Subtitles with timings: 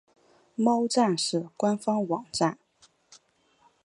[0.55, 2.57] 猫战士官方网站